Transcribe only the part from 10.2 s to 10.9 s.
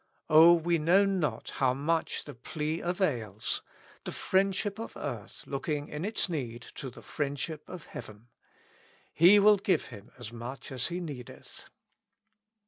much as